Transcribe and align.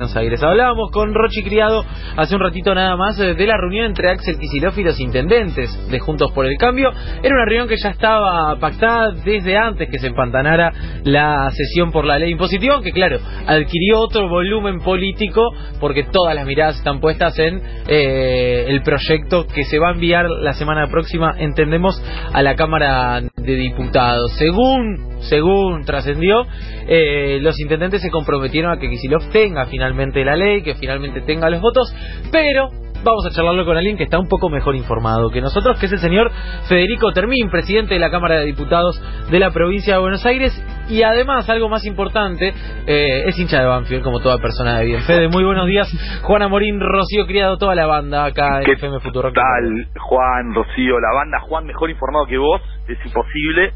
Buenos 0.00 0.16
Aires. 0.16 0.40
Hablábamos 0.44 0.92
con 0.92 1.12
Rochi 1.12 1.42
Criado 1.42 1.84
hace 2.16 2.36
un 2.36 2.40
ratito 2.40 2.72
nada 2.72 2.94
más 2.94 3.18
eh, 3.18 3.34
de 3.34 3.46
la 3.48 3.56
reunión 3.56 3.86
entre 3.86 4.12
Axel 4.12 4.38
Kicillof 4.38 4.78
y 4.78 4.84
los 4.84 5.00
intendentes 5.00 5.76
de 5.90 5.98
Juntos 5.98 6.30
por 6.30 6.46
el 6.46 6.56
Cambio. 6.56 6.92
Era 7.20 7.34
una 7.34 7.44
reunión 7.44 7.66
que 7.66 7.74
ya 7.82 7.88
estaba 7.88 8.56
pactada 8.60 9.10
desde 9.10 9.56
antes 9.56 9.88
que 9.90 9.98
se 9.98 10.06
empantanara 10.06 10.72
la 11.02 11.50
sesión 11.50 11.90
por 11.90 12.04
la 12.04 12.16
ley 12.16 12.30
impositiva, 12.30 12.80
que 12.80 12.92
claro, 12.92 13.18
adquirió 13.44 13.98
otro 13.98 14.28
volumen 14.28 14.78
político 14.82 15.42
porque 15.80 16.04
todas 16.04 16.36
las 16.36 16.46
miradas 16.46 16.76
están 16.76 17.00
puestas 17.00 17.36
en 17.40 17.60
eh, 17.88 18.66
el 18.68 18.82
proyecto 18.82 19.48
que 19.48 19.64
se 19.64 19.80
va 19.80 19.88
a 19.88 19.94
enviar 19.94 20.30
la 20.30 20.52
semana 20.52 20.86
próxima, 20.86 21.34
entendemos, 21.40 22.00
a 22.32 22.40
la 22.44 22.54
Cámara 22.54 23.20
de 23.20 23.54
Diputados. 23.56 24.30
Según 24.38 25.07
según 25.20 25.84
trascendió, 25.84 26.46
eh, 26.88 27.38
los 27.40 27.58
intendentes 27.60 28.02
se 28.02 28.10
comprometieron 28.10 28.72
a 28.72 28.78
que 28.78 28.88
Kicillof 28.88 29.28
tenga 29.30 29.66
finalmente 29.66 30.24
la 30.24 30.36
ley, 30.36 30.62
que 30.62 30.74
finalmente 30.74 31.20
tenga 31.22 31.50
los 31.50 31.60
votos, 31.60 31.94
pero 32.32 32.68
vamos 33.04 33.24
a 33.26 33.30
charlarlo 33.30 33.64
con 33.64 33.76
alguien 33.76 33.96
que 33.96 34.04
está 34.04 34.18
un 34.18 34.28
poco 34.28 34.48
mejor 34.48 34.74
informado 34.74 35.30
que 35.30 35.40
nosotros, 35.40 35.78
que 35.78 35.86
es 35.86 35.92
el 35.92 35.98
señor 35.98 36.30
Federico 36.68 37.12
Termín, 37.12 37.50
presidente 37.50 37.94
de 37.94 38.00
la 38.00 38.10
Cámara 38.10 38.36
de 38.36 38.46
Diputados 38.46 39.00
de 39.30 39.38
la 39.38 39.50
provincia 39.50 39.94
de 39.94 40.00
Buenos 40.00 40.24
Aires, 40.26 40.52
y 40.88 41.02
además, 41.02 41.48
algo 41.50 41.68
más 41.68 41.84
importante, 41.84 42.52
eh, 42.86 43.24
es 43.26 43.38
hincha 43.38 43.60
de 43.60 43.66
Banfield, 43.66 44.02
como 44.02 44.20
toda 44.20 44.38
persona 44.38 44.78
de 44.78 44.86
bien. 44.86 45.02
Fede, 45.02 45.28
muy 45.28 45.44
buenos 45.44 45.66
días. 45.66 45.88
Juana 46.22 46.48
Morín, 46.48 46.80
Rocío 46.80 47.26
Criado, 47.26 47.58
toda 47.58 47.74
la 47.74 47.86
banda 47.86 48.24
acá 48.24 48.62
en 48.62 48.70
FM 48.70 49.00
Futuro. 49.00 49.30
¿Qué 49.30 49.34
tal, 49.34 49.88
Juan, 50.00 50.54
Rocío, 50.54 50.98
la 50.98 51.14
banda? 51.14 51.40
Juan, 51.40 51.66
mejor 51.66 51.90
informado 51.90 52.26
que 52.26 52.38
vos, 52.38 52.62
es 52.88 52.98
imposible. 53.04 53.72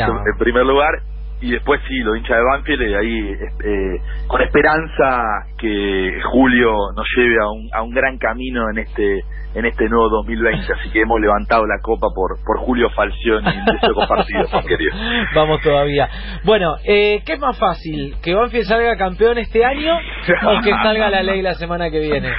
En 0.00 0.38
primer 0.38 0.64
lugar, 0.64 0.94
y 1.42 1.50
después 1.50 1.80
sí, 1.88 1.98
lo 1.98 2.14
hincha 2.14 2.36
de 2.36 2.42
Banfield, 2.42 2.82
y 2.82 2.94
ahí 2.94 3.32
eh, 3.64 4.00
con 4.28 4.40
esperanza 4.42 5.44
que 5.58 6.20
Julio 6.30 6.72
nos 6.94 7.06
lleve 7.16 7.36
a 7.42 7.48
un, 7.50 7.68
a 7.74 7.82
un 7.82 7.90
gran 7.90 8.16
camino 8.18 8.70
en 8.70 8.78
este 8.78 9.24
en 9.54 9.66
este 9.66 9.86
nuevo 9.86 10.08
2020, 10.08 10.72
así 10.72 10.90
que 10.92 11.02
hemos 11.02 11.20
levantado 11.20 11.66
la 11.66 11.78
copa 11.82 12.06
por 12.14 12.38
por 12.46 12.58
Julio 12.60 12.88
Falcioni 12.90 13.48
y 13.50 13.72
deseo 13.72 13.94
compartido, 13.94 14.46
querido. 14.66 14.94
Vamos 15.34 15.60
todavía. 15.60 16.08
Bueno, 16.44 16.76
eh, 16.86 17.22
¿qué 17.26 17.34
es 17.34 17.40
más 17.40 17.58
fácil? 17.58 18.14
¿Que 18.22 18.34
Banfield 18.34 18.64
salga 18.64 18.96
campeón 18.96 19.36
este 19.38 19.64
año 19.64 19.94
o 19.96 20.62
que 20.62 20.70
salga 20.70 21.10
la 21.10 21.22
ley 21.22 21.42
la 21.42 21.54
semana 21.54 21.90
que 21.90 21.98
viene? 21.98 22.30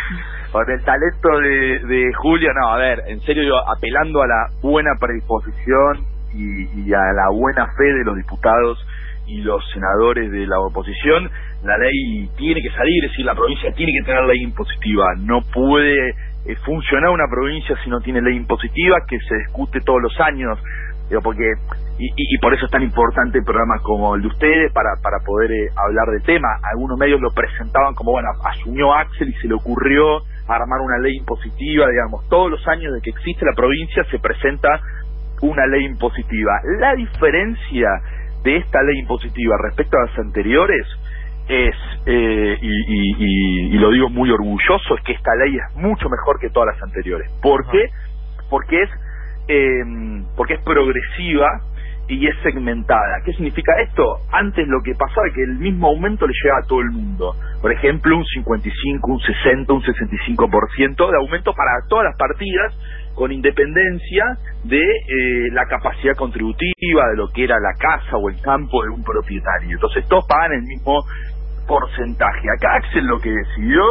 Con 0.51 0.63
el 0.71 0.83
talento 0.85 1.39
de, 1.39 1.79
de 1.87 2.13
Julio, 2.21 2.49
no, 2.53 2.69
a 2.69 2.77
ver, 2.77 2.99
en 3.07 3.19
serio, 3.21 3.43
yo 3.43 3.55
apelando 3.69 4.21
a 4.21 4.27
la 4.27 4.45
buena 4.61 4.91
predisposición 4.99 6.12
y, 6.33 6.87
y 6.87 6.93
a 6.93 7.13
la 7.13 7.29
buena 7.31 7.67
fe 7.77 7.83
de 7.83 8.03
los 8.03 8.15
diputados 8.15 8.85
y 9.25 9.41
los 9.41 9.63
senadores 9.71 10.31
de 10.31 10.45
la 10.47 10.59
oposición, 10.59 11.29
la 11.63 11.77
ley 11.77 12.29
tiene 12.37 12.61
que 12.61 12.69
salir, 12.71 13.05
es 13.05 13.11
decir, 13.11 13.25
la 13.25 13.35
provincia 13.35 13.71
tiene 13.73 13.93
que 13.93 14.05
tener 14.05 14.23
ley 14.25 14.43
impositiva, 14.43 15.05
no 15.19 15.41
puede 15.53 16.09
eh, 16.45 16.55
funcionar 16.65 17.09
una 17.11 17.27
provincia 17.29 17.75
si 17.83 17.89
no 17.89 17.99
tiene 18.01 18.21
ley 18.21 18.35
impositiva 18.35 18.97
que 19.07 19.17
se 19.19 19.35
discute 19.35 19.79
todos 19.79 20.01
los 20.01 20.19
años, 20.19 20.59
digo, 21.09 21.21
porque 21.21 21.45
y, 21.99 22.37
por 22.39 22.53
eso 22.53 22.65
es 22.65 22.71
tan 22.71 22.81
importante 22.81 23.39
programas 23.43 23.79
como 23.83 24.15
el 24.15 24.23
de 24.23 24.27
ustedes 24.27 24.73
para, 24.73 24.95
para 25.01 25.19
poder 25.19 25.51
eh, 25.51 25.69
hablar 25.77 26.07
del 26.09 26.23
tema. 26.23 26.47
Algunos 26.73 26.97
medios 26.97 27.21
lo 27.21 27.29
presentaban 27.29 27.93
como, 27.93 28.13
bueno, 28.13 28.29
asumió 28.43 28.93
Axel 28.95 29.29
y 29.29 29.33
se 29.33 29.47
le 29.47 29.53
ocurrió 29.53 30.23
armar 30.47 30.81
una 30.81 30.97
ley 30.97 31.15
impositiva, 31.17 31.87
digamos, 31.87 32.27
todos 32.29 32.49
los 32.49 32.67
años 32.67 32.93
de 32.93 33.01
que 33.01 33.11
existe 33.11 33.45
la 33.45 33.55
provincia 33.55 34.03
se 34.09 34.17
presenta 34.19 34.81
una 35.43 35.67
ley 35.67 35.85
impositiva. 35.85 36.59
La 36.79 36.95
diferencia 36.95 37.89
de 38.43 38.57
esta 38.57 38.81
ley 38.81 38.99
impositiva 38.99 39.55
respecto 39.61 39.97
a 39.97 40.05
las 40.07 40.19
anteriores 40.19 40.87
es, 41.47 41.75
eh, 42.05 42.57
y, 42.61 43.77
lo 43.77 43.91
digo 43.91 44.09
muy 44.09 44.31
orgulloso, 44.31 44.95
es 44.95 45.03
que 45.03 45.13
esta 45.13 45.35
ley 45.35 45.55
es 45.55 45.75
mucho 45.75 46.09
mejor 46.09 46.39
que 46.39 46.49
todas 46.49 46.73
las 46.73 46.83
anteriores. 46.83 47.29
¿Por 47.41 47.69
qué? 47.69 47.89
Porque 48.49 48.83
es, 48.83 48.89
eh, 49.49 49.83
porque 50.37 50.53
es 50.53 50.61
progresiva 50.61 51.61
y 52.07 52.27
es 52.27 52.35
segmentada. 52.43 53.21
¿Qué 53.25 53.33
significa 53.33 53.73
esto? 53.81 54.19
Antes 54.31 54.67
lo 54.67 54.81
que 54.81 54.93
pasaba 54.93 55.27
es 55.27 55.33
que 55.33 55.43
el 55.43 55.57
mismo 55.57 55.87
aumento 55.87 56.27
le 56.27 56.33
llegaba 56.41 56.61
a 56.63 56.67
todo 56.67 56.79
el 56.79 56.91
mundo. 56.91 57.35
Por 57.61 57.71
ejemplo, 57.71 58.15
un 58.15 58.25
55, 58.25 59.11
un 59.11 59.19
60, 59.19 59.73
un 59.73 59.81
65% 59.81 61.11
de 61.11 61.17
aumento 61.17 61.53
para 61.53 61.71
todas 61.89 62.05
las 62.05 62.17
partidas 62.17 62.73
con 63.15 63.31
independencia 63.31 64.37
de 64.63 64.79
eh, 64.79 65.49
la 65.51 65.65
capacidad 65.65 66.15
contributiva 66.15 67.07
de 67.11 67.17
lo 67.17 67.27
que 67.29 67.43
era 67.43 67.59
la 67.59 67.73
casa 67.77 68.17
o 68.17 68.29
el 68.29 68.39
campo 68.41 68.83
de 68.83 68.89
un 68.89 69.03
propietario. 69.03 69.71
Entonces 69.71 70.07
todos 70.07 70.25
pagan 70.27 70.53
el 70.53 70.63
mismo 70.63 71.03
porcentaje. 71.67 72.47
Acá 72.57 72.75
Axel 72.75 73.05
lo 73.05 73.19
que 73.19 73.29
decidió 73.29 73.83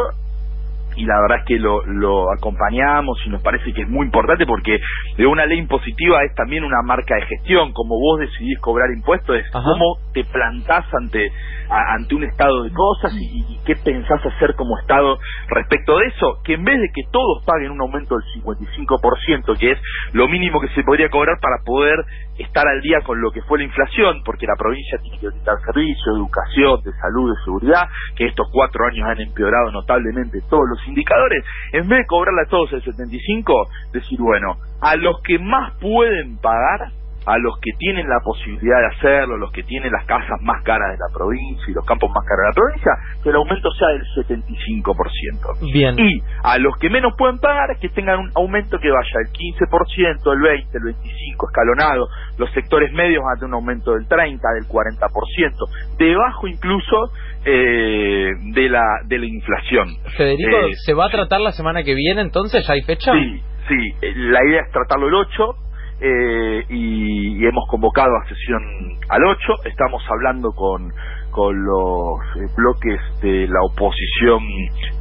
y 0.97 1.07
la 1.07 1.21
verdad 1.23 1.39
es 1.39 1.45
que 1.47 1.59
lo, 1.59 1.85
lo 1.87 2.33
acompañamos 2.33 3.19
y 3.25 3.31
nos 3.31 3.43
parece 3.43 3.73
que 3.73 3.83
es 3.83 3.89
muy 3.89 4.07
importante 4.07 4.45
porque 4.47 4.79
de 5.17 5.27
una 5.27 5.47
ley 5.47 5.59
impositiva 5.59 6.23
es 6.25 6.35
también 6.35 6.65
una 6.65 6.83
marca 6.85 7.15
de 7.15 7.23
gestión, 7.23 7.73
como 7.73 7.99
vos 7.99 8.21
decidís 8.21 8.59
cobrar 8.61 8.91
impuestos, 8.91 9.37
es 9.37 9.51
cómo 9.51 9.99
te 10.13 10.25
plantás 10.25 10.85
ante 10.93 11.31
ante 11.71 12.15
un 12.15 12.25
estado 12.25 12.65
de 12.65 12.71
cosas 12.71 13.15
y, 13.15 13.59
qué 13.73 13.77
pensás 13.83 14.21
hacer 14.25 14.55
como 14.55 14.79
Estado 14.79 15.19
respecto 15.49 15.99
de 15.99 16.07
eso, 16.07 16.41
que 16.45 16.55
en 16.55 16.65
vez 16.65 16.79
de 16.81 16.91
que 16.95 17.03
todos 17.11 17.45
paguen 17.45 17.71
un 17.71 17.81
aumento 17.81 18.17
del 18.17 18.43
55%, 18.43 19.59
que 19.59 19.73
es 19.73 19.79
lo 20.13 20.29
mínimo 20.29 20.61
que 20.61 20.69
se 20.69 20.83
podría 20.83 21.09
cobrar 21.09 21.39
para 21.41 21.57
poder 21.65 21.97
estar 22.39 22.67
al 22.67 22.81
día 22.81 23.01
con 23.05 23.21
lo 23.21 23.31
que 23.31 23.43
fue 23.43 23.59
la 23.59 23.65
inflación, 23.65 24.23
porque 24.25 24.47
la 24.47 24.57
provincia 24.57 24.99
tiene 24.99 25.19
que 25.19 25.29
brindar 25.29 25.57
servicios, 25.65 26.17
educación, 26.17 26.81
de 26.83 26.93
salud, 26.93 27.35
de 27.35 27.45
seguridad, 27.45 27.89
que 28.17 28.27
estos 28.27 28.49
cuatro 28.53 28.87
años 28.87 29.09
han 29.09 29.21
empeorado 29.21 29.71
notablemente 29.71 30.41
todos 30.49 30.65
los 30.69 30.89
indicadores, 30.89 31.45
en 31.73 31.89
vez 31.89 32.01
de 32.01 32.07
cobrarle 32.07 32.43
a 32.47 32.51
todos 32.51 32.73
el 32.73 32.83
75, 32.83 33.69
decir, 33.93 34.19
bueno, 34.21 34.57
a 34.81 34.97
los 34.97 35.21
que 35.23 35.39
más 35.39 35.75
pueden 35.81 36.39
pagar, 36.39 36.91
a 37.27 37.39
los 37.39 37.55
que 37.61 37.71
tienen 37.79 38.09
la 38.09 38.21
posibilidad 38.25 38.79
de 38.79 38.97
hacerlo, 38.97 39.37
los 39.37 39.53
que 39.53 39.63
tienen 39.63 39.93
las 39.93 40.05
casas 40.07 40.41
más 40.43 40.63
caras 40.65 40.91
de 40.93 40.99
la 40.99 41.13
provincia 41.13 41.65
y 41.69 41.73
los 41.73 41.85
campos 41.87 42.11
más 42.11 42.25
caros 42.27 42.43
de 42.43 42.49
la 42.51 42.55
provincia, 42.55 42.93
que 43.23 43.29
el 43.31 43.37
aumento 43.37 43.71
sea 43.73 43.89
del 43.89 44.03
75%. 44.27 45.73
Bien. 45.73 45.95
Y 45.99 46.23
a 46.43 46.59
los 46.59 46.77
que 46.79 46.91
menos 46.91 47.15
pueden 47.17 47.39
pagar, 47.39 47.77
que 47.81 47.89
tengan 47.89 48.19
un 48.19 48.31
aumento 48.35 48.79
que 48.79 48.91
vaya 48.91 49.19
del 49.23 49.33
15%, 49.33 50.33
el 50.33 50.41
20%, 50.41 50.67
el 50.75 50.83
25% 50.83 51.49
escalonado. 51.49 52.09
Los 52.39 52.51
sectores 52.53 52.93
medios 52.93 53.23
van 53.23 53.37
a 53.37 53.41
tener 53.41 53.49
un 53.49 53.55
aumento 53.55 53.93
del 53.93 54.07
30%, 54.09 54.41
del 54.55 54.67
40%, 54.69 55.99
debajo 55.99 56.47
incluso 56.47 57.13
eh, 57.45 58.31
de 58.55 58.69
la 58.69 58.85
de 59.05 59.19
la 59.19 59.27
inflación. 59.27 59.89
Federico, 60.17 60.57
eh, 60.67 60.75
¿se 60.85 60.95
va 60.95 61.07
a 61.07 61.11
tratar 61.11 61.41
la 61.41 61.53
semana 61.53 61.83
que 61.83 61.95
viene 61.95 62.21
entonces? 62.21 62.67
¿Ya 62.67 62.75
hay 62.75 62.83
fecha? 62.83 63.13
Sí, 63.13 63.43
sí. 63.69 63.97
Eh, 64.03 64.13
la 64.15 64.45
idea 64.45 64.63
es 64.63 64.73
tratarlo 64.73 65.09
el 65.09 65.15
8 65.15 65.62
eh, 66.03 66.65
y, 66.69 67.47
hemos 67.47 67.65
convocado 67.69 68.11
a 68.17 68.29
sesión 68.29 68.63
al 69.09 69.25
8. 69.25 69.55
Estamos 69.67 70.03
hablando 70.11 70.51
con, 70.53 70.93
con 71.31 71.65
los 71.65 72.19
eh, 72.37 72.53
bloques 72.57 73.01
de 73.21 73.47
la 73.47 73.61
oposición 73.63 74.43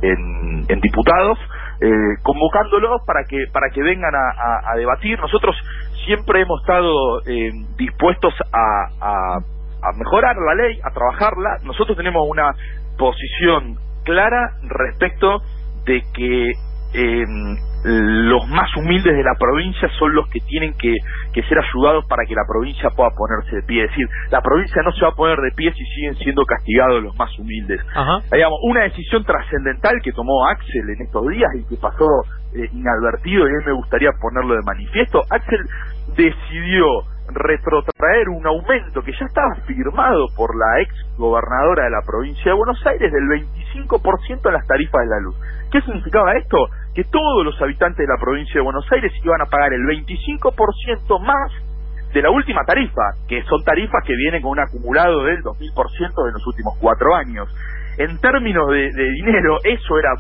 en, 0.02 0.80
diputados, 0.80 1.40
eh, 1.82 1.90
convocándolos 2.22 3.02
para 3.06 3.24
que, 3.28 3.46
para 3.52 3.70
que 3.74 3.82
vengan 3.82 4.14
a, 4.16 4.76
debatir. 4.76 5.20
Nosotros 5.20 5.56
siempre 6.06 6.42
hemos 6.42 6.62
estado 6.62 6.94
eh, 7.26 7.52
dispuestos 7.78 8.34
a, 8.54 9.38
a 9.82 9.92
mejorar 9.98 10.36
la 10.38 10.56
ley, 10.56 10.80
a 10.84 10.92
trabajarla. 10.92 11.58
Nosotros 11.64 11.98
tenemos 11.98 12.22
una 12.30 12.54
posición 12.98 13.78
clara 14.04 14.54
respecto 14.64 15.42
de 15.86 16.04
que 16.14 16.52
eh, 16.94 17.26
los 17.84 18.48
más 18.50 18.70
humildes 18.78 19.16
de 19.16 19.24
la 19.24 19.34
provincia 19.40 19.90
son 19.98 20.14
los 20.14 20.28
que 20.30 20.40
tienen 20.42 20.74
que, 20.78 20.94
que, 21.34 21.42
ser 21.44 21.58
ayudados 21.58 22.06
para 22.08 22.26
que 22.26 22.36
la 22.36 22.44
provincia 22.48 22.90
pueda 22.96 23.10
ponerse 23.16 23.56
de 23.56 23.64
pie. 23.64 23.84
Es 23.86 23.90
decir, 23.92 24.08
la 24.30 24.42
provincia 24.42 24.82
no 24.84 24.92
se 24.92 25.02
va 25.02 25.10
a 25.10 25.16
poner 25.16 25.38
de 25.40 25.52
pie 25.52 25.74
si 25.74 25.84
siguen 25.96 26.16
siendo 26.16 26.46
castigados 26.46 27.02
los 27.02 27.16
más 27.18 27.32
humildes. 27.40 27.82
Digamos, 28.32 28.60
una 28.64 28.84
decisión 28.84 29.24
trascendental 29.24 30.00
que 30.04 30.12
tomó 30.12 30.48
Axel 30.48 30.90
en 30.90 31.06
estos 31.06 31.28
días 31.28 31.50
y 31.56 31.64
que 31.70 31.82
pasó 31.82 32.06
eh, 32.54 32.70
inadvertido, 32.74 33.48
y 33.48 33.52
a 33.52 33.58
mí 33.60 33.66
me 33.66 33.74
gustaría 33.74 34.10
ponerlo 34.22 34.56
de 34.56 34.62
manifiesto, 34.66 35.22
Axel 35.30 35.66
decidió 36.16 36.86
retrotraer 37.28 38.30
un 38.30 38.46
aumento 38.46 39.02
que 39.02 39.12
ya 39.14 39.26
estaba 39.26 39.56
firmado 39.66 40.28
por 40.36 40.56
la 40.58 40.82
ex 40.82 40.94
gobernadora 41.18 41.86
de 41.86 41.92
la 41.92 42.02
provincia 42.06 42.52
de 42.52 42.58
Buenos 42.58 42.86
Aires 42.86 43.12
del 43.12 43.24
25% 43.24 44.48
en 44.48 44.54
las 44.54 44.68
tarifas 44.68 45.02
de 45.02 45.10
la 45.10 45.20
luz. 45.20 45.36
¿Qué 45.72 45.82
significaba 45.82 46.34
esto? 46.34 46.58
Que 46.94 47.04
todos 47.06 47.46
los 47.46 47.60
habitantes 47.62 47.98
de 47.98 48.12
la 48.12 48.20
provincia 48.20 48.56
de 48.56 48.62
Buenos 48.62 48.86
Aires 48.92 49.12
iban 49.24 49.42
a 49.42 49.46
pagar 49.46 49.74
el 49.74 49.82
25% 49.82 51.20
más 51.20 51.52
de 52.14 52.22
la 52.22 52.30
última 52.30 52.64
tarifa, 52.66 53.16
que 53.28 53.42
son 53.44 53.64
tarifas 53.64 54.04
que 54.06 54.16
vienen 54.16 54.42
con 54.42 54.52
un 54.52 54.60
acumulado 54.60 55.24
del 55.24 55.42
2000% 55.44 56.26
de 56.26 56.32
los 56.34 56.46
últimos 56.46 56.78
cuatro 56.80 57.16
años. 57.16 57.48
En 57.98 58.20
términos 58.20 58.70
de, 58.70 58.92
de 58.92 59.12
dinero, 59.12 59.58
eso 59.64 59.98
era 59.98 60.12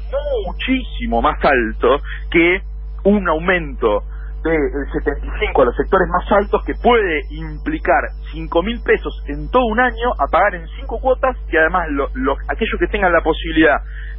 muchísimo 0.45 1.21
más 1.21 1.37
alto 1.43 1.99
que 2.29 2.61
un 3.03 3.27
aumento 3.27 4.03
del 4.43 4.91
75 4.91 5.61
a 5.61 5.65
los 5.65 5.75
sectores 5.75 6.07
más 6.09 6.31
altos 6.31 6.63
que 6.65 6.73
puede 6.81 7.21
implicar 7.29 8.09
5 8.33 8.63
mil 8.63 8.81
pesos 8.83 9.23
en 9.27 9.49
todo 9.51 9.65
un 9.65 9.79
año 9.79 10.11
a 10.19 10.27
pagar 10.31 10.55
en 10.55 10.67
cinco 10.79 10.99
cuotas 10.99 11.37
y 11.51 11.57
además 11.57 11.87
lo, 11.89 12.35
aquellos 12.47 12.79
que 12.79 12.87
tengan 12.87 13.13
la 13.13 13.21
posibilidad 13.21 13.77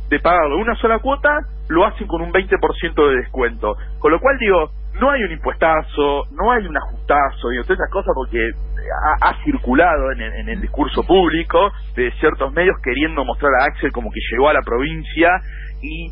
de 0.08 0.20
pagarlo 0.20 0.58
una 0.58 0.76
sola 0.76 0.98
cuota, 0.98 1.40
lo 1.68 1.86
hacen 1.86 2.06
con 2.06 2.20
un 2.20 2.32
20% 2.32 3.08
de 3.08 3.16
descuento. 3.16 3.74
Con 3.98 4.12
lo 4.12 4.20
cual 4.20 4.36
digo, 4.38 4.70
no 5.00 5.10
hay 5.10 5.22
un 5.22 5.32
impuestazo, 5.32 6.24
no 6.32 6.52
hay 6.52 6.66
un 6.66 6.76
ajustazo, 6.76 7.48
digo, 7.48 7.64
todas 7.64 7.80
esas 7.80 7.90
cosas 7.90 8.12
porque 8.14 8.50
ha, 9.22 9.42
circulado 9.44 10.12
en, 10.12 10.48
el 10.48 10.60
discurso 10.60 11.02
público 11.04 11.72
de 11.96 12.10
ciertos 12.20 12.52
medios 12.52 12.76
queriendo 12.82 13.24
mostrar 13.24 13.52
a 13.58 13.64
Axel 13.64 13.90
como 13.92 14.10
que 14.10 14.20
llegó 14.30 14.48
a 14.48 14.52
la 14.52 14.62
provincia 14.62 15.30
y 15.80 16.08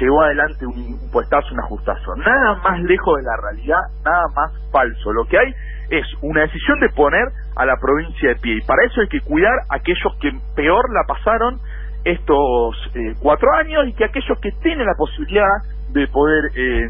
llevó 0.00 0.22
adelante 0.22 0.66
un 0.66 0.78
impuestazo, 0.78 1.54
un 1.54 1.60
ajustazo. 1.60 2.16
Nada 2.16 2.56
más 2.62 2.80
lejos 2.80 3.16
de 3.18 3.22
la 3.22 3.36
realidad, 3.36 3.80
nada 4.04 4.24
más 4.34 4.52
falso. 4.70 5.12
Lo 5.12 5.24
que 5.24 5.38
hay 5.38 5.54
es 5.90 6.06
una 6.22 6.42
decisión 6.42 6.80
de 6.80 6.88
poner 6.90 7.28
a 7.56 7.66
la 7.66 7.76
provincia 7.76 8.30
de 8.30 8.36
pie 8.36 8.56
y 8.56 8.66
para 8.66 8.84
eso 8.84 9.00
hay 9.00 9.08
que 9.08 9.20
cuidar 9.20 9.52
a 9.68 9.76
aquellos 9.76 10.16
que 10.20 10.30
peor 10.56 10.84
la 10.92 11.04
pasaron 11.06 11.60
estos 12.04 12.76
eh, 12.94 13.14
cuatro 13.20 13.48
años 13.54 13.86
y 13.86 13.92
que 13.92 14.04
aquellos 14.04 14.38
que 14.40 14.50
tienen 14.62 14.86
la 14.86 14.94
posibilidad 14.96 15.46
de 15.90 16.08
poder 16.08 16.44
eh, 16.56 16.88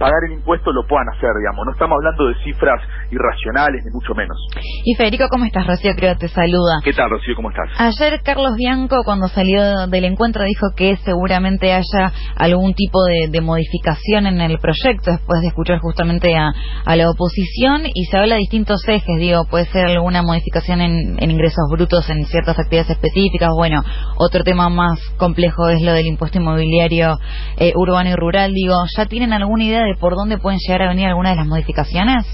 pagar 0.00 0.24
el 0.24 0.32
impuesto 0.32 0.72
lo 0.72 0.86
puedan 0.88 1.06
hacer, 1.10 1.28
digamos. 1.36 1.66
No 1.66 1.72
estamos 1.72 1.96
hablando 2.00 2.28
de 2.28 2.34
cifras 2.42 2.80
irracionales, 3.12 3.84
ni 3.84 3.92
mucho 3.92 4.14
menos. 4.14 4.34
Y 4.82 4.94
Federico, 4.96 5.28
¿cómo 5.28 5.44
estás? 5.44 5.66
Rocío 5.66 5.92
creo 5.94 6.16
te 6.16 6.28
saluda. 6.28 6.80
¿Qué 6.82 6.94
tal, 6.94 7.10
Rocío? 7.10 7.36
¿Cómo 7.36 7.50
estás? 7.50 7.68
Ayer 7.76 8.22
Carlos 8.24 8.56
Bianco, 8.56 9.02
cuando 9.04 9.28
salió 9.28 9.86
del 9.88 10.04
encuentro, 10.04 10.42
dijo 10.44 10.68
que 10.74 10.96
seguramente 11.04 11.74
haya 11.74 12.12
algún 12.34 12.72
tipo 12.72 12.98
de, 13.04 13.40
modificación 13.40 14.26
en 14.26 14.40
el 14.40 14.58
proyecto, 14.58 15.12
después 15.12 15.40
de 15.40 15.48
escuchar 15.48 15.78
justamente 15.80 16.36
a, 16.36 16.52
la 16.96 17.10
oposición, 17.10 17.82
y 17.92 18.04
se 18.04 18.16
habla 18.16 18.34
de 18.34 18.40
distintos 18.40 18.86
ejes, 18.86 19.18
digo, 19.18 19.44
puede 19.50 19.64
ser 19.66 19.86
alguna 19.86 20.22
modificación 20.22 20.80
en, 20.80 21.30
ingresos 21.30 21.64
brutos 21.70 22.08
en 22.10 22.24
ciertas 22.26 22.58
actividades 22.58 22.90
específicas, 22.90 23.50
bueno, 23.54 23.82
otro 24.18 24.44
tema 24.44 24.68
más 24.68 24.98
complejo 25.16 25.68
es 25.68 25.80
lo 25.82 25.92
del 25.92 26.06
impuesto 26.06 26.38
inmobiliario 26.38 27.18
eh, 27.56 27.72
urbano 27.76 28.10
y 28.10 28.14
rural, 28.14 28.52
digo, 28.52 28.74
¿ya 28.96 29.06
tienen 29.06 29.32
alguna 29.32 29.64
idea 29.64 29.84
de 29.84 29.89
por 29.98 30.14
dónde 30.14 30.38
pueden 30.38 30.58
llegar 30.58 30.82
a 30.82 30.88
venir 30.88 31.06
algunas 31.06 31.32
de 31.32 31.36
las 31.36 31.46
modificaciones? 31.46 32.26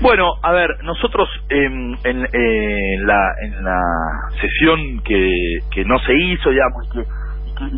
Bueno, 0.00 0.32
a 0.42 0.52
ver, 0.52 0.70
nosotros 0.82 1.28
en, 1.48 1.92
la, 3.06 3.34
en 3.42 3.64
la 3.64 3.80
sesión 4.40 5.02
que, 5.04 5.30
que 5.70 5.84
no 5.84 5.98
se 6.00 6.12
hizo, 6.14 6.50
digamos, 6.50 6.88
que, 6.92 7.04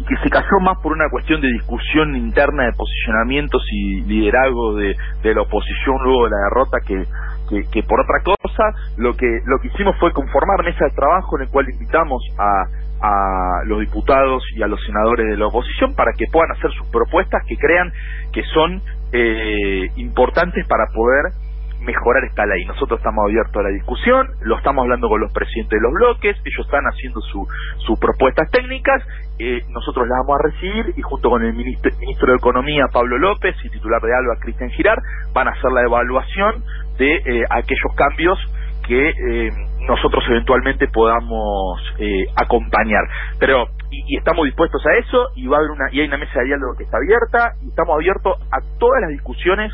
que, 0.09 0.17
se 0.23 0.31
cayó 0.31 0.59
más 0.63 0.79
por 0.83 0.93
una 0.93 1.09
cuestión 1.11 1.41
de 1.41 1.49
discusión 1.49 2.17
interna 2.17 2.65
de 2.65 2.73
posicionamientos 2.73 3.63
y 3.71 4.01
liderazgo 4.03 4.75
de, 4.77 4.97
de 5.23 5.35
la 5.35 5.43
oposición 5.43 5.97
luego 6.03 6.25
de 6.25 6.31
la 6.31 6.37
derrota 6.49 6.79
que, 6.87 7.05
que, 7.51 7.71
que, 7.71 7.83
por 7.83 8.01
otra 8.01 8.23
cosa, 8.25 8.65
lo 8.97 9.13
que, 9.15 9.27
lo 9.45 9.59
que 9.61 9.69
hicimos 9.69 9.95
fue 10.01 10.11
conformar 10.13 10.65
mesa 10.65 10.87
de 10.87 10.97
trabajo 10.97 11.37
en 11.37 11.45
el 11.45 11.51
cual 11.51 11.69
invitamos 11.69 12.23
a, 12.39 12.65
a 13.01 13.65
los 13.67 13.81
diputados 13.81 14.43
y 14.55 14.63
a 14.63 14.67
los 14.67 14.81
senadores 14.85 15.27
de 15.27 15.37
la 15.37 15.47
oposición 15.47 15.95
para 15.95 16.13
que 16.17 16.27
puedan 16.33 16.51
hacer 16.53 16.71
sus 16.73 16.87
propuestas 16.89 17.43
que 17.47 17.57
crean 17.57 17.93
que 18.33 18.43
son 18.55 18.83
eh, 19.13 19.89
importantes 19.97 20.67
para 20.67 20.87
poder 20.95 21.33
mejorar 21.81 22.25
esta 22.25 22.47
ley. 22.47 22.65
Nosotros 22.65 22.99
estamos 22.99 23.25
abiertos 23.25 23.57
a 23.57 23.63
la 23.63 23.69
discusión, 23.69 24.27
lo 24.41 24.57
estamos 24.57 24.83
hablando 24.83 25.09
con 25.09 25.21
los 25.21 25.33
presidentes 25.33 25.79
de 25.79 25.83
los 25.83 25.93
bloques, 25.93 26.37
ellos 26.45 26.67
están 26.67 26.85
haciendo 26.85 27.21
sus 27.21 27.47
su 27.79 27.95
propuestas 28.01 28.51
técnicas, 28.51 29.03
eh, 29.39 29.63
nosotros 29.69 30.09
las 30.09 30.19
vamos 30.25 30.41
a 30.41 30.49
recibir 30.49 30.95
y 30.97 31.03
junto 31.03 31.31
con 31.31 31.45
el 31.45 31.53
ministro, 31.53 31.91
ministro 32.01 32.33
de 32.33 32.37
Economía, 32.37 32.87
Pablo 32.93 33.19
López, 33.19 33.55
y 33.63 33.71
titular 33.71 34.01
de 34.01 34.15
ALBA, 34.15 34.41
Cristian 34.41 34.71
Girar, 34.71 34.99
van 35.33 35.49
a 35.49 35.53
hacer 35.53 35.71
la 35.71 35.83
evaluación 35.83 36.65
de 36.99 37.15
eh, 37.15 37.45
aquellos 37.51 37.95
cambios 37.95 38.39
que 38.87 39.09
eh, 39.09 39.51
nosotros 39.87 40.25
eventualmente 40.29 40.89
podamos 40.89 41.81
eh, 41.99 42.27
acompañar. 42.37 43.05
Pero 43.39 43.67
y, 43.91 44.17
estamos 44.17 44.45
dispuestos 44.45 44.85
a 44.87 44.95
eso 44.99 45.29
y 45.37 45.47
va 45.47 45.57
a 45.57 45.61
haber 45.61 45.71
una 45.71 45.85
y 45.93 46.01
hay 46.01 46.09
una 46.09 46.19
mesa 46.19 46.41
de 46.41 46.47
diálogo 46.47 46.77
que 46.77 46.85
está 46.85 46.99
abierta 46.99 47.55
y 47.63 47.69
estamos 47.69 47.95
abiertos 47.95 48.39
a 48.51 48.59
todas 48.79 49.01
las 49.03 49.11
discusiones 49.11 49.73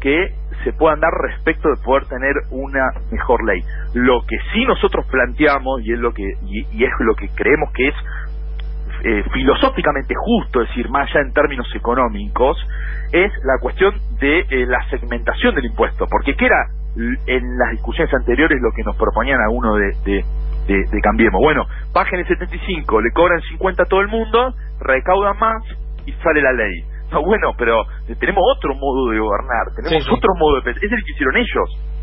que 0.00 0.34
se 0.64 0.72
puedan 0.74 1.00
dar 1.00 1.10
respecto 1.12 1.68
de 1.68 1.82
poder 1.82 2.06
tener 2.06 2.34
una 2.50 2.90
mejor 3.10 3.44
ley. 3.44 3.62
Lo 3.94 4.20
que 4.26 4.36
sí 4.52 4.64
nosotros 4.66 5.06
planteamos 5.06 5.80
y 5.82 5.92
es 5.92 5.98
lo 5.98 6.12
que 6.12 6.24
y, 6.44 6.84
es 6.84 6.90
lo 7.00 7.14
que 7.14 7.28
creemos 7.34 7.70
que 7.72 7.88
es 7.88 7.94
eh, 9.04 9.24
filosóficamente 9.32 10.14
justo, 10.16 10.62
es 10.62 10.68
decir, 10.68 10.88
más 10.88 11.10
allá 11.10 11.20
en 11.20 11.32
términos 11.32 11.66
económicos, 11.74 12.56
es 13.12 13.32
la 13.44 13.58
cuestión 13.60 13.94
de 14.18 14.40
eh, 14.40 14.66
la 14.66 14.88
segmentación 14.88 15.54
del 15.54 15.66
impuesto, 15.66 16.06
porque 16.10 16.34
¿qué 16.36 16.46
era 16.46 16.68
en 17.26 17.58
las 17.58 17.72
discusiones 17.72 18.12
anteriores 18.14 18.60
lo 18.62 18.70
que 18.72 18.84
nos 18.84 18.96
proponían 18.96 19.40
algunos 19.40 19.78
de, 19.78 19.92
de, 20.04 20.24
de, 20.66 21.00
Cambiemos. 21.02 21.40
Bueno, 21.40 21.66
bajen 21.92 22.20
el 22.20 22.26
75, 22.26 23.00
le 23.00 23.10
cobran 23.12 23.40
50 23.40 23.82
a 23.82 23.86
todo 23.86 24.00
el 24.00 24.08
mundo, 24.08 24.54
recaudan 24.80 25.38
más 25.38 25.62
y 26.06 26.12
sale 26.12 26.42
la 26.42 26.52
ley. 26.52 26.74
No, 27.12 27.22
bueno, 27.22 27.52
pero 27.56 27.84
tenemos 28.18 28.42
otro 28.56 28.74
modo 28.74 29.10
de 29.10 29.18
gobernar, 29.18 29.74
tenemos 29.76 30.08
otro 30.10 30.34
modo 30.38 30.56
de 30.56 30.62
pensar. 30.62 30.84
Es 30.84 30.92
el 30.92 31.04
que 31.04 31.12
hicieron 31.12 31.36
ellos. 31.36 31.94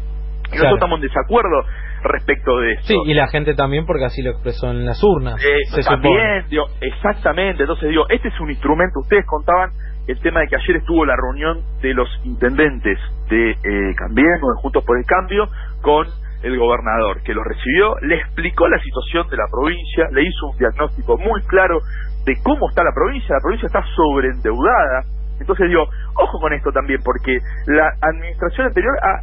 Y 0.51 0.55
nosotros 0.55 0.73
estamos 0.75 0.97
en 0.97 1.07
desacuerdo 1.07 1.63
respecto 2.03 2.59
de 2.59 2.73
eso. 2.73 2.81
Sí, 2.83 2.95
y 3.05 3.13
la 3.13 3.27
gente 3.27 3.53
también 3.55 3.85
porque 3.85 4.05
así 4.05 4.21
lo 4.21 4.31
expresó 4.31 4.69
en 4.69 4.85
las 4.85 5.01
urnas. 5.01 5.41
Eh, 5.43 5.81
también, 5.83 6.45
digo, 6.49 6.65
exactamente. 6.81 7.63
Entonces 7.63 7.89
digo, 7.89 8.05
este 8.09 8.27
es 8.27 8.39
un 8.39 8.49
instrumento, 8.49 8.99
ustedes 8.99 9.25
contaban 9.25 9.71
el 10.07 10.19
tema 10.19 10.41
de 10.41 10.47
que 10.47 10.55
ayer 10.55 10.77
estuvo 10.77 11.05
la 11.05 11.15
reunión 11.15 11.61
de 11.81 11.93
los 11.93 12.09
intendentes 12.25 12.99
de 13.29 13.51
eh, 13.51 13.95
Cambiemos, 13.95 14.55
de 14.55 14.61
Juntos 14.61 14.83
por 14.83 14.97
el 14.97 15.05
Cambio, 15.05 15.47
con 15.81 16.07
el 16.43 16.57
gobernador, 16.57 17.21
que 17.23 17.33
lo 17.33 17.43
recibió, 17.43 17.95
le 18.01 18.15
explicó 18.15 18.67
la 18.67 18.79
situación 18.79 19.27
de 19.29 19.37
la 19.37 19.47
provincia, 19.51 20.07
le 20.11 20.23
hizo 20.23 20.47
un 20.47 20.57
diagnóstico 20.57 21.17
muy 21.17 21.41
claro 21.43 21.79
de 22.25 22.35
cómo 22.43 22.69
está 22.69 22.83
la 22.83 22.93
provincia, 22.93 23.35
la 23.35 23.41
provincia 23.41 23.67
está 23.67 23.83
sobreendeudada, 23.95 25.01
entonces 25.41 25.67
digo, 25.69 25.89
ojo 26.15 26.39
con 26.39 26.53
esto 26.53 26.71
también, 26.71 27.01
porque 27.03 27.39
la 27.65 27.91
administración 28.01 28.67
anterior 28.67 28.93
ha 29.01 29.21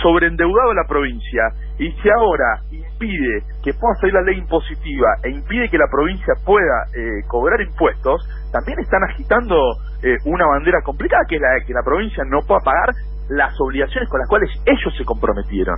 sobreendeudado 0.00 0.70
a 0.70 0.74
la 0.74 0.84
provincia 0.88 1.42
y 1.78 1.90
si 1.90 2.08
ahora 2.08 2.62
impide 2.70 3.42
que 3.64 3.74
pueda 3.74 3.94
salir 4.00 4.14
la 4.14 4.22
ley 4.22 4.38
impositiva 4.38 5.08
e 5.24 5.30
impide 5.30 5.68
que 5.68 5.78
la 5.78 5.88
provincia 5.90 6.34
pueda 6.46 6.86
eh, 6.94 7.26
cobrar 7.26 7.60
impuestos, 7.60 8.22
también 8.52 8.78
están 8.78 9.02
agitando 9.02 9.56
eh, 10.02 10.16
una 10.26 10.46
bandera 10.46 10.80
complicada, 10.82 11.24
que 11.28 11.36
es 11.36 11.42
la 11.42 11.54
de 11.54 11.64
que 11.66 11.74
la 11.74 11.82
provincia 11.82 12.22
no 12.24 12.38
pueda 12.46 12.60
pagar 12.64 12.90
las 13.28 13.52
obligaciones 13.60 14.08
con 14.08 14.20
las 14.20 14.28
cuales 14.28 14.50
ellos 14.66 14.94
se 14.96 15.04
comprometieron. 15.04 15.74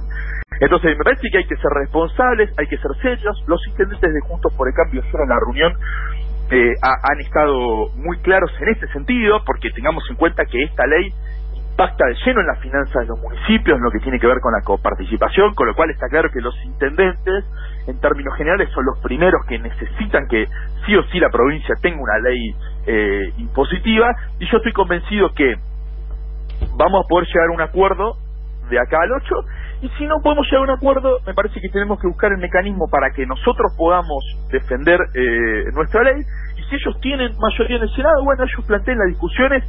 Entonces, 0.60 0.96
me 0.96 1.04
parece 1.04 1.28
que 1.30 1.38
hay 1.38 1.46
que 1.46 1.56
ser 1.56 1.70
responsables, 1.74 2.50
hay 2.58 2.66
que 2.66 2.78
ser 2.78 2.90
serios. 3.02 3.42
Los 3.46 3.66
intendentes 3.68 4.12
de 4.12 4.20
Juntos 4.20 4.52
por 4.56 4.68
el 4.68 4.74
Cambio 4.74 5.02
en 5.02 5.28
la 5.28 5.38
reunión 5.40 5.72
eh, 6.50 6.74
han 6.82 7.20
estado 7.20 7.90
muy 7.96 8.18
claros 8.18 8.50
en 8.60 8.68
este 8.68 8.86
sentido, 8.88 9.42
porque 9.44 9.70
tengamos 9.70 10.04
en 10.10 10.16
cuenta 10.16 10.44
que 10.44 10.62
esta 10.62 10.86
ley 10.86 11.12
impacta 11.74 12.06
de 12.06 12.14
lleno 12.24 12.40
en 12.40 12.46
las 12.46 12.60
finanzas 12.60 13.02
de 13.02 13.06
los 13.06 13.20
municipios, 13.20 13.76
en 13.76 13.82
lo 13.82 13.90
que 13.90 13.98
tiene 13.98 14.20
que 14.20 14.26
ver 14.26 14.38
con 14.40 14.52
la 14.52 14.60
coparticipación, 14.62 15.54
con 15.54 15.66
lo 15.66 15.74
cual 15.74 15.90
está 15.90 16.06
claro 16.08 16.30
que 16.30 16.40
los 16.40 16.54
intendentes, 16.64 17.44
en 17.88 18.00
términos 18.00 18.36
generales, 18.36 18.70
son 18.70 18.84
los 18.84 18.98
primeros 19.00 19.44
que 19.46 19.58
necesitan 19.58 20.28
que 20.28 20.46
sí 20.86 20.94
o 20.94 21.02
sí 21.04 21.18
la 21.18 21.30
provincia 21.30 21.74
tenga 21.82 22.00
una 22.00 22.18
ley 22.18 22.54
eh, 22.86 23.32
impositiva, 23.38 24.14
y 24.38 24.46
yo 24.46 24.58
estoy 24.58 24.72
convencido 24.72 25.32
que 25.34 25.56
vamos 26.76 27.04
a 27.04 27.08
poder 27.08 27.26
llegar 27.26 27.48
a 27.48 27.52
un 27.52 27.60
acuerdo 27.60 28.18
de 28.70 28.78
acá 28.78 29.00
al 29.02 29.12
8 29.12 29.34
y 29.84 29.88
si 29.98 30.06
no 30.06 30.16
podemos 30.22 30.46
llegar 30.46 30.60
a 30.60 30.72
un 30.72 30.78
acuerdo, 30.78 31.18
me 31.26 31.34
parece 31.34 31.60
que 31.60 31.68
tenemos 31.68 32.00
que 32.00 32.06
buscar 32.08 32.32
el 32.32 32.38
mecanismo 32.38 32.88
para 32.90 33.10
que 33.10 33.26
nosotros 33.26 33.70
podamos 33.76 34.24
defender 34.50 34.98
eh, 35.12 35.64
nuestra 35.74 36.02
ley. 36.02 36.22
Y 36.56 36.62
si 36.62 36.76
ellos 36.76 36.98
tienen 37.02 37.36
mayoría 37.38 37.76
en 37.76 37.82
el 37.82 37.90
Senado, 37.90 38.24
bueno, 38.24 38.44
ellos 38.44 38.64
planteen 38.66 38.96
las 38.96 39.08
discusiones 39.08 39.62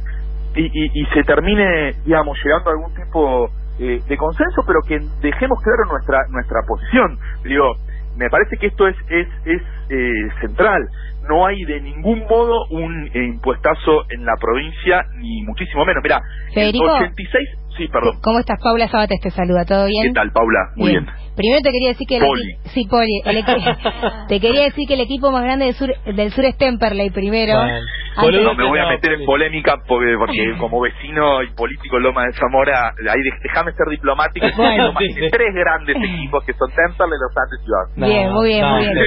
y, 0.54 0.64
y, 0.72 1.04
se 1.12 1.22
termine, 1.24 1.92
digamos, 2.06 2.38
llegando 2.42 2.70
a 2.70 2.72
algún 2.72 2.94
tipo 2.94 3.50
eh, 3.78 4.00
de 4.08 4.16
consenso, 4.16 4.62
pero 4.66 4.80
que 4.88 4.98
dejemos 5.20 5.62
claro 5.62 5.84
nuestra 5.84 6.18
nuestra 6.30 6.60
posición. 6.66 7.18
Digo, 7.44 7.76
me 8.16 8.30
parece 8.30 8.56
que 8.56 8.68
esto 8.68 8.88
es 8.88 8.96
es, 9.10 9.28
es 9.44 9.62
eh, 9.90 10.28
central. 10.40 10.80
No 11.28 11.46
hay 11.46 11.62
de 11.64 11.80
ningún 11.80 12.20
modo 12.30 12.66
un 12.70 13.10
impuestazo 13.14 14.04
en 14.10 14.24
la 14.24 14.34
provincia, 14.40 15.04
ni 15.18 15.42
muchísimo 15.42 15.84
menos. 15.84 16.02
Mira, 16.02 16.20
el 16.54 16.74
86 16.76 17.66
Sí, 17.76 17.88
perdón. 17.88 18.18
¿Cómo 18.22 18.38
estás, 18.38 18.58
Paula 18.62 18.88
Sabates? 18.88 19.20
Te 19.20 19.30
saluda, 19.30 19.64
¿todo 19.64 19.86
bien? 19.86 20.08
¿Qué 20.08 20.12
tal, 20.14 20.32
Paula? 20.32 20.70
Muy 20.76 20.90
bien. 20.90 21.06
Primero 21.36 21.60
te 21.60 21.70
quería 21.70 21.88
decir 21.88 22.06
que... 22.08 22.18
Poli. 22.18 22.56
sí, 22.72 22.86
Poli. 22.88 23.20
te 24.28 24.40
quería 24.40 24.62
decir 24.62 24.88
que 24.88 24.94
el 24.94 25.00
equipo 25.00 25.30
más 25.30 25.42
grande 25.42 25.66
del 25.66 25.74
sur, 25.74 25.92
del 26.04 26.30
sur 26.32 26.44
es 26.46 26.56
Temperley, 26.56 27.10
primero. 27.10 27.52
no 27.52 28.54
me 28.54 28.64
voy 28.64 28.78
a 28.78 28.88
meter 28.88 29.12
en 29.12 29.26
polémica 29.26 29.76
porque, 29.86 30.14
porque 30.16 30.56
como 30.58 30.80
vecino 30.80 31.42
y 31.42 31.50
político 31.50 31.98
Loma 31.98 32.24
de 32.24 32.32
Zamora, 32.32 32.88
ahí 32.88 33.20
déjame 33.42 33.72
ser 33.72 33.86
diplomático. 33.90 34.46
Bueno, 34.56 34.94
tiene 34.96 35.28
tres 35.28 35.54
grandes 35.54 35.96
equipos 35.96 36.42
que 36.44 36.54
son 36.54 36.70
Temperley, 36.70 37.18
Los 37.20 37.36
Andes 37.36 37.60
y 37.60 38.00
Bien, 38.00 38.32
muy 38.32 38.48
bien, 38.48 38.66
muy 38.66 38.84
bien. 38.84 38.98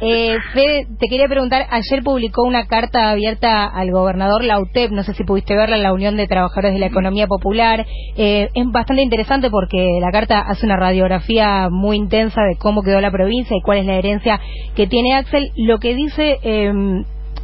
eh, 0.00 0.38
Fede, 0.52 0.86
te 1.00 1.08
quería 1.08 1.21
preguntar, 1.28 1.66
ayer 1.70 2.02
publicó 2.02 2.42
una 2.42 2.66
carta 2.66 3.10
abierta 3.10 3.64
al 3.66 3.90
gobernador 3.90 4.44
la 4.44 4.60
UTEP, 4.60 4.90
no 4.90 5.02
sé 5.02 5.14
si 5.14 5.24
pudiste 5.24 5.56
verla 5.56 5.76
en 5.76 5.82
la 5.82 5.92
Unión 5.92 6.16
de 6.16 6.26
Trabajadores 6.26 6.72
de 6.72 6.78
la 6.78 6.86
Economía 6.86 7.26
Popular. 7.26 7.86
Eh, 8.16 8.48
es 8.54 8.66
bastante 8.70 9.02
interesante 9.02 9.50
porque 9.50 9.98
la 10.00 10.10
carta 10.10 10.40
hace 10.40 10.66
una 10.66 10.76
radiografía 10.76 11.68
muy 11.70 11.96
intensa 11.96 12.42
de 12.42 12.56
cómo 12.56 12.82
quedó 12.82 13.00
la 13.00 13.10
provincia 13.10 13.56
y 13.56 13.62
cuál 13.62 13.78
es 13.78 13.86
la 13.86 13.94
herencia 13.94 14.40
que 14.74 14.86
tiene 14.86 15.14
Axel. 15.14 15.50
Lo 15.56 15.78
que 15.78 15.94
dice 15.94 16.38
eh, 16.42 16.72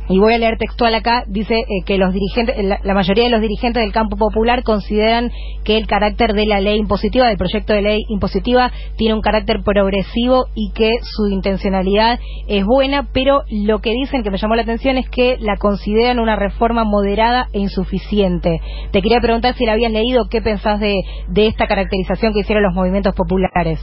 y 0.08 0.18
voy 0.18 0.34
a 0.34 0.38
leer 0.38 0.56
textual 0.56 0.94
acá, 0.94 1.24
dice 1.26 1.54
eh, 1.54 1.84
que 1.86 1.98
los 1.98 2.12
dirigentes, 2.12 2.56
la, 2.82 2.94
mayoría 2.94 3.24
de 3.24 3.30
los 3.30 3.40
dirigentes 3.40 3.82
del 3.82 3.92
campo 3.92 4.16
popular 4.16 4.62
consideran 4.62 5.30
que 5.64 5.76
el 5.76 5.86
carácter 5.86 6.32
de 6.32 6.46
la 6.46 6.60
ley 6.60 6.78
impositiva, 6.78 7.26
del 7.26 7.36
proyecto 7.36 7.74
de 7.74 7.82
ley 7.82 8.02
impositiva, 8.08 8.70
tiene 8.96 9.14
un 9.14 9.20
carácter 9.20 9.58
progresivo 9.64 10.46
y 10.54 10.72
que 10.72 10.92
su 11.02 11.28
intencionalidad 11.28 12.18
es 12.48 12.64
buena, 12.64 13.08
pero 13.12 13.42
lo 13.50 13.80
que 13.80 13.92
dicen 13.92 14.22
que 14.22 14.30
me 14.30 14.38
llamó 14.38 14.56
la 14.56 14.62
atención 14.62 14.96
es 14.96 15.08
que 15.10 15.36
la 15.40 15.56
consideran 15.56 16.18
una 16.18 16.36
reforma 16.36 16.84
moderada 16.84 17.48
e 17.52 17.58
insuficiente. 17.58 18.60
Te 18.92 19.02
quería 19.02 19.20
preguntar 19.20 19.54
si 19.54 19.66
la 19.66 19.72
habías 19.72 19.92
leído, 19.92 20.28
¿qué 20.30 20.40
pensás 20.40 20.80
de, 20.80 20.96
esta 21.36 21.66
caracterización 21.66 22.32
que 22.32 22.40
hicieron 22.40 22.64
los 22.64 22.74
movimientos 22.74 23.14
populares? 23.14 23.78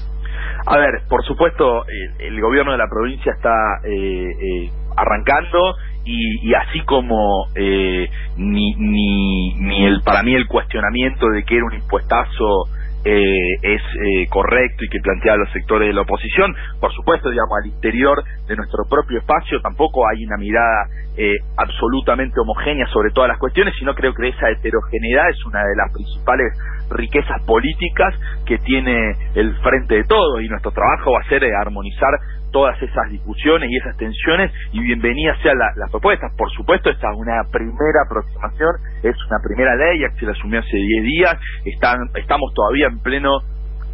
A 0.67 0.77
ver, 0.77 1.03
por 1.07 1.23
supuesto, 1.25 1.85
el, 2.19 2.41
gobierno 2.41 2.71
de 2.71 2.77
la 2.77 2.87
provincia 2.89 3.31
está 3.31 3.79
eh, 3.85 3.91
eh, 3.91 4.71
arrancando 4.95 5.75
y, 6.05 6.53
así 6.53 6.81
como 6.81 7.47
eh, 7.55 8.07
ni, 8.37 8.75
ni, 8.75 9.53
ni 9.55 9.85
el 9.85 10.01
para 10.01 10.21
mí 10.23 10.33
el 10.33 10.47
cuestionamiento 10.47 11.27
de 11.29 11.43
que 11.43 11.55
era 11.55 11.65
un 11.65 11.73
impuestazo 11.73 12.65
eh, 13.07 13.53
es 13.61 13.81
eh, 13.81 14.25
correcto 14.29 14.83
y 14.83 14.89
que 14.89 14.99
plantea 14.99 15.35
los 15.35 15.51
sectores 15.51 15.87
de 15.87 15.93
la 15.93 16.01
oposición. 16.01 16.55
Por 16.79 16.91
supuesto, 16.91 17.29
digamos, 17.29 17.53
al 17.61 17.69
interior 17.69 18.23
de 18.47 18.55
nuestro 18.55 18.83
propio 18.89 19.19
espacio 19.19 19.61
tampoco 19.61 20.07
hay 20.09 20.25
una 20.25 20.37
mirada 20.37 20.89
eh, 21.15 21.35
absolutamente 21.55 22.39
homogénea 22.39 22.87
sobre 22.87 23.11
todas 23.11 23.29
las 23.29 23.37
cuestiones, 23.37 23.75
sino 23.77 23.93
creo 23.93 24.11
que 24.13 24.27
esa 24.27 24.49
heterogeneidad 24.49 25.29
es 25.29 25.45
una 25.45 25.59
de 25.59 25.75
las 25.75 25.93
principales 25.93 26.51
riquezas 26.89 27.41
políticas 27.45 28.13
que 28.45 28.57
tiene 28.59 29.13
el 29.35 29.55
frente 29.57 29.95
de 29.95 30.03
todo 30.03 30.41
y 30.41 30.47
nuestro 30.47 30.71
trabajo 30.71 31.11
va 31.11 31.19
a 31.25 31.29
ser 31.29 31.43
armonizar 31.53 32.11
todas 32.51 32.81
esas 32.81 33.09
discusiones 33.09 33.69
y 33.69 33.75
esas 33.75 33.97
tensiones 33.97 34.49
y 34.71 34.79
bienvenidas 34.79 35.37
sean 35.43 35.57
las 35.57 35.91
propuestas. 35.91 36.31
Por 36.37 36.49
supuesto, 36.51 36.89
esta 36.89 37.11
es 37.11 37.17
una 37.17 37.43
primera 37.51 37.99
aproximación, 38.05 38.71
es 39.03 39.15
una 39.27 39.39
primera 39.43 39.75
ley, 39.75 39.99
se 40.17 40.25
la 40.25 40.31
asumió 40.31 40.59
hace 40.59 40.77
10 40.77 41.03
días, 41.03 41.35
están, 41.65 41.97
estamos 42.15 42.53
todavía 42.53 42.87
en 42.87 42.99
pleno 42.99 43.39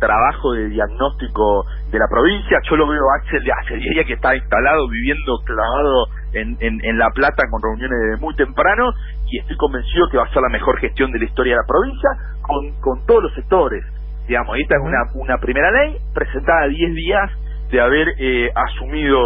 trabajo 0.01 0.53
de 0.53 0.69
diagnóstico 0.69 1.65
de 1.91 2.00
la 2.00 2.05
provincia. 2.10 2.57
Yo 2.69 2.75
lo 2.75 2.88
veo 2.88 3.01
Axel 3.17 3.41
hace 3.51 3.75
10 3.77 3.93
días 3.93 4.05
que 4.05 4.13
está 4.13 4.36
instalado, 4.36 4.89
viviendo 4.89 5.38
clavado 5.45 6.05
en, 6.33 6.57
en, 6.60 6.98
La 6.98 7.10
Plata 7.13 7.43
con 7.50 7.62
reuniones 7.62 7.98
desde 8.00 8.21
muy 8.21 8.36
temprano 8.36 8.91
y 9.31 9.39
estoy 9.39 9.55
convencido 9.55 10.09
que 10.09 10.17
va 10.17 10.25
a 10.25 10.33
ser 10.33 10.41
la 10.41 10.50
mejor 10.50 10.77
gestión 10.79 11.11
de 11.11 11.19
la 11.19 11.25
historia 11.25 11.53
de 11.53 11.57
la 11.57 11.67
provincia 11.67 12.09
con, 12.41 12.71
con 12.81 13.05
todos 13.07 13.23
los 13.23 13.33
sectores. 13.33 13.83
Digamos, 14.27 14.57
esta 14.59 14.75
es 14.75 14.81
una, 14.83 15.00
una 15.15 15.38
primera 15.38 15.71
ley 15.71 15.97
presentada 16.13 16.67
10 16.67 16.93
días 16.93 17.31
de 17.71 17.79
haber 17.79 18.07
eh, 18.19 18.50
asumido 18.53 19.21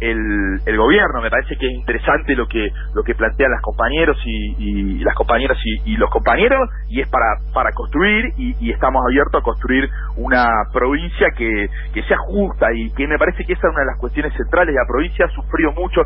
el, 0.00 0.60
el, 0.64 0.76
gobierno. 0.76 1.20
Me 1.20 1.28
parece 1.28 1.56
que 1.56 1.66
es 1.66 1.72
interesante 1.72 2.34
lo 2.34 2.46
que 2.46 2.70
lo 2.94 3.02
que 3.02 3.14
plantean 3.14 3.50
las 3.50 3.60
compañeros 3.60 4.16
y, 4.24 5.02
las 5.04 5.14
compañeras 5.14 5.58
y, 5.84 5.96
los 5.96 6.08
compañeros 6.10 6.70
y 6.88 7.00
es 7.00 7.08
para 7.08 7.26
para 7.52 7.72
construir 7.72 8.32
y, 8.38 8.70
estamos 8.70 9.02
abiertos 9.04 9.40
a 9.40 9.44
construir 9.44 9.90
una 10.16 10.46
provincia 10.72 11.26
que, 11.36 11.68
que 11.92 12.02
sea 12.04 12.16
justa 12.18 12.68
y 12.72 12.90
que 12.92 13.06
me 13.06 13.18
parece 13.18 13.44
que 13.44 13.52
esa 13.52 13.66
es 13.66 13.72
una 13.74 13.80
de 13.80 13.86
las 13.86 13.98
cuestiones 13.98 14.32
centrales. 14.34 14.74
La 14.74 14.86
provincia 14.86 15.26
ha 15.26 15.30
sufrido 15.30 15.72
mucho 15.72 16.02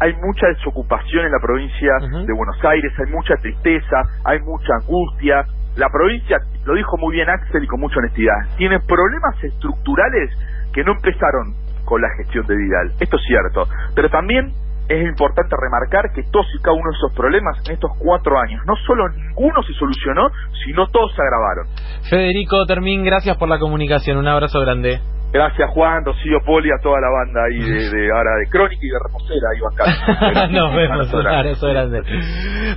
hay 0.00 0.12
mucha 0.14 0.46
desocupación 0.48 1.26
en 1.26 1.32
la 1.32 1.40
provincia 1.40 1.92
de 2.00 2.32
Buenos 2.32 2.62
Aires, 2.64 2.92
hay 2.98 3.12
mucha 3.12 3.34
tristeza, 3.36 4.02
hay 4.24 4.38
mucha 4.40 4.74
angustia. 4.80 5.44
La 5.76 5.88
provincia, 5.88 6.38
lo 6.64 6.74
dijo 6.74 6.96
muy 6.98 7.14
bien 7.14 7.30
Axel 7.30 7.64
y 7.64 7.66
con 7.66 7.80
mucha 7.80 7.98
honestidad, 7.98 8.56
tiene 8.56 8.78
problemas 8.80 9.42
estructurales 9.42 10.30
que 10.72 10.84
no 10.84 10.92
empezaron 10.92 11.54
con 11.84 12.00
la 12.00 12.08
gestión 12.18 12.46
de 12.46 12.56
Vidal. 12.56 12.92
Esto 13.00 13.16
es 13.16 13.22
cierto. 13.26 13.68
Pero 13.94 14.08
también 14.10 14.52
es 14.88 15.08
importante 15.08 15.54
remarcar 15.56 16.12
que 16.12 16.22
todos 16.30 16.46
y 16.54 16.62
cada 16.62 16.74
uno 16.74 16.90
de 16.90 16.96
esos 16.96 17.12
problemas 17.14 17.56
en 17.66 17.74
estos 17.74 17.90
cuatro 17.98 18.38
años, 18.38 18.60
no 18.66 18.74
solo 18.86 19.08
ninguno 19.08 19.62
se 19.62 19.72
solucionó, 19.74 20.28
sino 20.64 20.86
todos 20.88 21.14
se 21.14 21.22
agravaron. 21.22 21.66
Federico 22.10 22.66
Termín, 22.66 23.04
gracias 23.04 23.36
por 23.36 23.48
la 23.48 23.58
comunicación. 23.58 24.18
Un 24.18 24.28
abrazo 24.28 24.60
grande. 24.60 25.00
Gracias 25.32 25.70
Juan, 25.70 26.04
Rocío 26.04 26.40
Poli, 26.44 26.68
a 26.70 26.82
toda 26.82 27.00
la 27.00 27.08
banda 27.08 27.40
ahí 27.44 27.58
de, 27.58 28.12
ahora 28.12 28.36
de 28.38 28.50
Crónica 28.50 28.82
y 28.82 28.88
de 28.88 28.98
Reposera, 29.02 29.48
ahí 29.50 29.60
acá. 29.72 30.46
Nos 30.50 30.74
vemos, 30.74 31.14
abrazo 31.14 31.68
grande. 31.68 32.02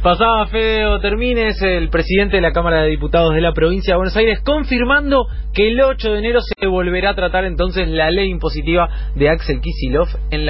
Pasaba 0.01 0.47
Feo 0.47 0.99
Termines, 0.99 1.61
el 1.61 1.89
presidente 1.89 2.37
de 2.37 2.41
la 2.41 2.51
Cámara 2.51 2.81
de 2.81 2.89
Diputados 2.89 3.33
de 3.33 3.41
la 3.41 3.51
provincia 3.51 3.93
de 3.93 3.97
Buenos 3.97 4.15
Aires, 4.15 4.41
confirmando 4.45 5.25
que 5.53 5.67
el 5.67 5.81
8 5.81 6.13
de 6.13 6.19
enero 6.19 6.39
se 6.41 6.67
volverá 6.67 7.11
a 7.11 7.15
tratar 7.15 7.43
entonces 7.45 7.89
la 7.89 8.09
ley 8.09 8.29
impositiva 8.29 8.89
de 9.15 9.29
Axel 9.29 9.59
Kisilov 9.59 10.07
en 10.31 10.41
la 10.41 10.43